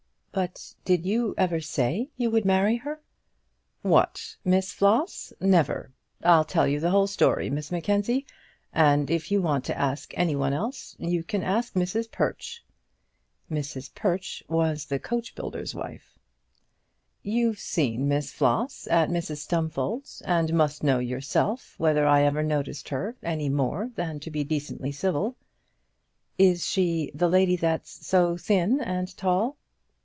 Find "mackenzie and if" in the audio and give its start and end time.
7.69-9.29